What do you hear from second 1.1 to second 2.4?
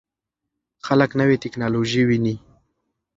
نوې ټکنالوژي ویني.